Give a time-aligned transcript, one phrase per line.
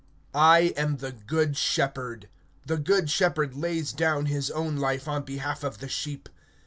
[0.33, 2.27] (11)I am the good shepherd.
[2.65, 6.27] The good shepherd lays down his life for the sheep.